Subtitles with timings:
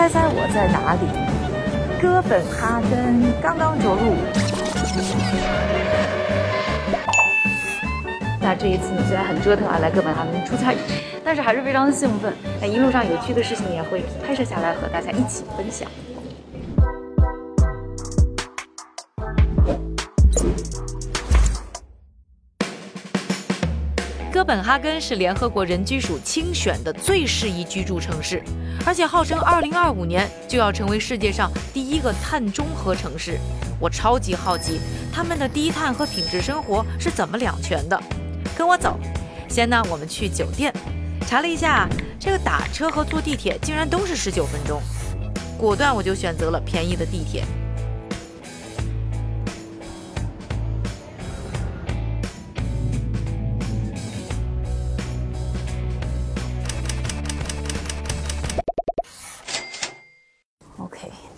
[0.00, 1.04] 猜猜我在哪里？
[2.00, 4.16] 哥本哈根刚刚着陆。
[8.40, 10.74] 那这一次呢，虽然很折腾啊，来哥本哈根出差，
[11.22, 12.32] 但是还是非常的兴奋。
[12.62, 15.86] 那一路上有趣的事情也会拍摄下来和大家一起分享。
[24.32, 28.40] 哥本哈根是联合国人居署清选的最适宜居住城市，
[28.86, 33.40] 而且号称2025年就要成为世界上第一个碳中和城市。
[33.80, 34.78] 我超级好奇，
[35.12, 38.00] 他们的低碳和品质生活是怎么两全的？
[38.56, 38.96] 跟我走，
[39.48, 40.72] 先呢，我们去酒店，
[41.26, 41.88] 查了一下，
[42.20, 44.80] 这个打车和坐地铁竟然都是十九分钟，
[45.58, 47.44] 果断我就选择了便宜的地铁。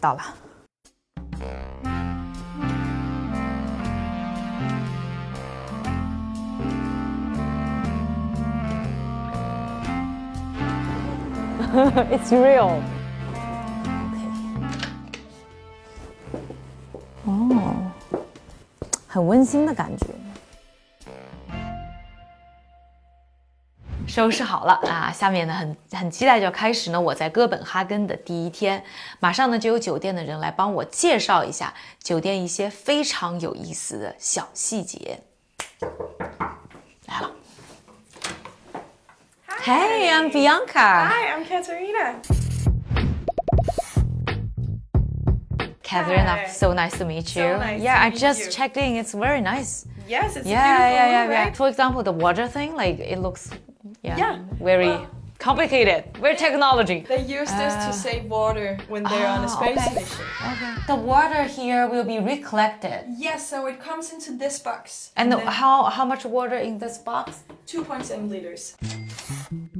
[0.02, 0.22] 到了。
[12.10, 12.80] it's real.
[17.24, 17.92] 哦，
[19.06, 20.31] 很温馨的感觉。
[24.12, 28.84] 收拾好了啊，下面呢很很期待就要开始呢我在哥本哈根的第一天，
[29.20, 35.18] 马上呢就有酒店的人来帮我介绍一下酒店一些非常有意思的小细节。
[37.06, 37.30] 来了。
[39.64, 41.08] Hey, I'm Bianca.
[41.08, 42.16] Hi, I'm Katerina.
[45.82, 46.48] Katerina, Hi.
[46.48, 47.44] so nice to meet you.
[47.44, 48.50] So nice yeah, I just you.
[48.50, 49.02] checked in.
[49.02, 49.86] It's very nice.
[50.06, 51.54] Yes, it's Yeah, beautiful yeah, yeah, yeah.
[51.54, 53.48] For example, the water thing, like it looks,
[54.02, 55.06] yeah, Yeah, very well-
[55.38, 56.04] complicated.
[56.20, 57.04] Very technology.
[57.08, 60.04] They use this to save water when they're on a Ah, space okay.
[60.04, 60.24] station.
[60.52, 60.72] Okay.
[60.86, 63.00] The water here will be recollected.
[63.18, 65.10] Yes, so it comes into this box.
[65.16, 67.28] And then how how much water in this box?
[67.66, 68.76] 2.7 liters.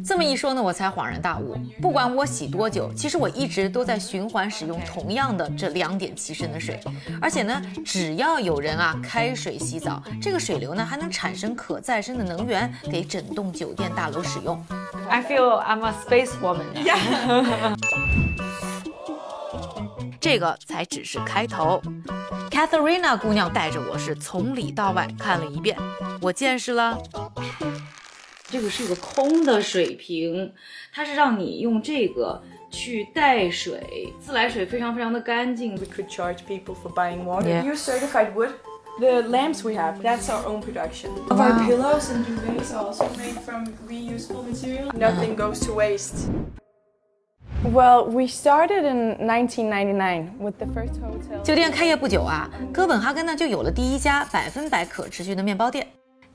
[0.04, 1.56] 这么一说呢，我才恍然大悟。
[1.80, 6.80] 不管我洗多久，其实我一直都在循环使用同样的这两点七升的水。
[7.20, 14.60] 而且呢，只要有人啊开水洗澡，这个水流呢还能产生可再生的能源，给整栋酒店大楼使用。
[15.08, 16.66] I feel I'm a space woman.
[16.74, 17.76] Yeah.
[20.20, 21.82] 这个才只是开头。
[22.50, 25.76] Katharina 姑娘带着我是从里到外看了一遍，
[26.20, 26.98] 我见识了。
[28.52, 30.52] 这个是一个空的水瓶，
[30.92, 35.74] 它是让你用这个去带水，自来水非常非常的干净。
[35.74, 37.48] We could charge people for buying water.
[37.48, 37.64] Yeah.
[37.64, 38.50] Use certified wood.
[39.00, 41.12] The lamps we have, that's our own production.
[41.30, 41.46] Of Wow.
[41.46, 44.90] our pillows and duvets are also made from reusable material.
[44.92, 46.28] Nothing goes to waste.
[47.64, 51.42] Well, we started in 1999 with the first hotel.
[51.42, 55.86] 酒店开业不久啊，哥本哈根呢就有了第一家百分百可持续的面包店。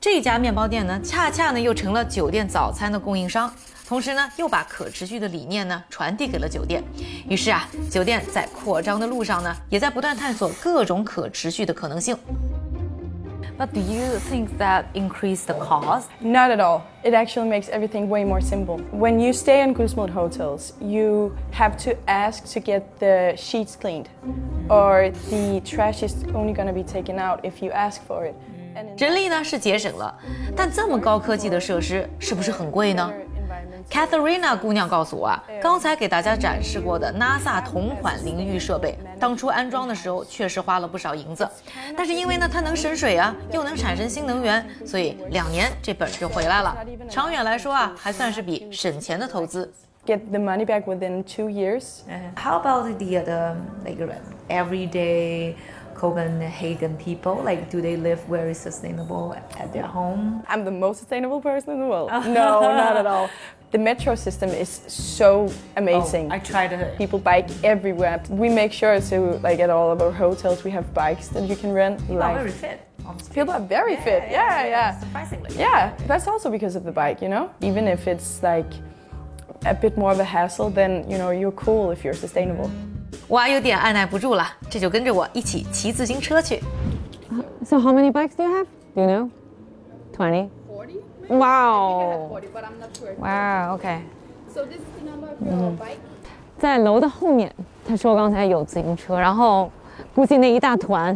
[0.07, 3.49] 这家面包店呢，恰恰呢又成了酒店早餐的供应商，
[3.87, 6.83] 同时呢又把可持续的理念呢传递给了酒店。
[7.29, 12.17] 于是啊，酒店在扩张的路上呢，也在不断探索各种可持续的可能性。
[13.57, 16.07] But do you think that increase the cost?
[16.19, 16.81] Not at all.
[17.03, 18.81] It actually makes everything way more simple.
[18.91, 24.07] When you stay in Guzmund hotels, you have to ask to get the sheets cleaned,
[24.69, 28.35] or the trash is only going to be taken out if you ask for it.
[28.96, 30.14] 人力呢是节省了，
[30.56, 33.12] 但这么高科技的设施是不是很贵呢
[33.90, 41.48] ？other Katharina 姑娘告诉我啊，刚才给大家展示过的 NASA 同款淋浴设备，当初安装的时候确实花了不少银子，
[41.96, 46.76] 但是因为呢它能省水啊，又能产生新能源，所以两年这本就回来了。
[47.08, 49.72] 长远来说啊，还算是笔省钱的投资。
[50.06, 52.00] get the money back within two years.
[52.34, 53.98] How about the the like
[54.48, 55.54] everyday
[55.98, 57.42] Copenhagen people?
[57.42, 60.44] Like, do they live very sustainable at their home?
[60.46, 62.10] I'm the most sustainable person in the world.
[62.40, 63.28] no, not at all.
[63.72, 66.30] The metro system is so amazing.
[66.30, 66.94] Oh, I tried to.
[66.96, 68.22] People bike everywhere.
[68.30, 71.56] We make sure to like at all of our hotels we have bikes that you
[71.56, 72.00] can rent.
[72.00, 72.80] People like are very fit.
[73.18, 73.34] street.
[73.34, 74.22] people are very fit.
[74.30, 75.00] Yeah, yeah.
[75.00, 75.50] Surprisingly.
[75.58, 77.50] Yeah, that's also because of the bike, you know?
[77.60, 78.72] Even if it's like
[79.66, 82.70] a bit more of a hassle, then you know you're cool if you're sustainable.
[83.28, 86.62] 我有点按耐不住了，这就跟着我一起骑自行车去。
[87.62, 88.66] So how many bikes do you have?
[88.94, 89.30] Do you know?
[90.16, 90.48] 20?
[90.66, 91.02] 40.
[91.28, 92.28] Wow.
[92.30, 93.14] 40, but I'm not sure.
[93.18, 94.00] Wow, okay.
[94.50, 95.98] So this is the number of your bike.
[96.58, 97.54] 在楼的后面，
[97.86, 99.70] 他说刚才有自行车，然后
[100.14, 101.14] 估计那一大团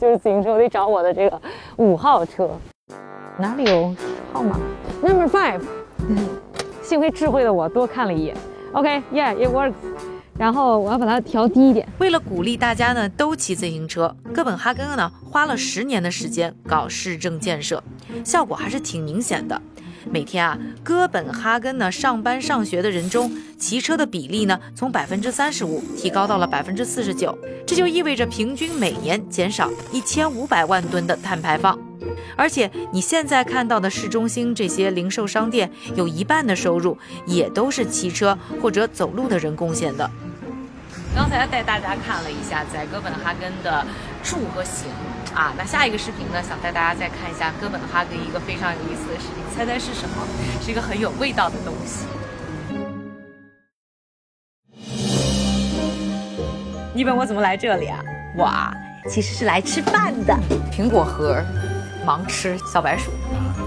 [0.00, 1.40] 就是自行车，我得找我的这个
[1.76, 2.48] 五号车，
[3.36, 3.94] 哪里有
[4.32, 4.58] 号码
[5.02, 5.60] ？Number five。
[6.82, 8.34] 幸亏智慧的我多看了一眼。
[8.72, 9.74] Okay, yeah, it works。
[10.36, 11.88] 然后我要把它调低一点。
[11.98, 17.82] 为了鼓励大家呢都骑自行车，哥本哈根呢花了十年的时间搞市政建设，
[18.24, 19.60] 效果还是挺明显的。
[20.10, 31.78] 每天啊，哥本哈根呢上班上学的人中，骑车的比例呢从百分之三十五提高到了百分之四十九，这就意味着平均每年减少一千五百万吨的碳排放。
[32.36, 40.10] 而且你现在看到的市中心这些零售商店，有一半的收入也都是骑车或者走路的人贡献的。
[41.14, 43.86] 刚才带大家看了一下在哥本哈根的
[44.22, 44.88] 住和行
[45.32, 50.26] 啊，那下一个视频呢，想带大家再看一下哥本哈根一个非常有意思的事情，猜猜是什么？
[50.60, 52.04] 是一个很有味道的东西。
[56.92, 58.00] 你问我怎么来这里啊？
[58.38, 58.74] 哇，
[59.08, 60.36] 其实是来吃饭的。
[60.72, 61.40] 苹果核，
[62.05, 63.11] 盲吃小白鼠。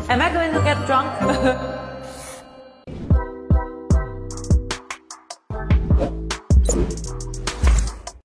[0.08, 1.85] Am I going to get drunk?